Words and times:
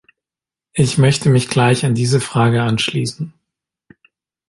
Ich 0.73 0.97
möchte 0.97 1.29
mich 1.29 1.47
gleich 1.47 1.85
an 1.85 1.93
diese 1.93 2.19
Frage 2.19 2.63
anschließen. 2.63 3.35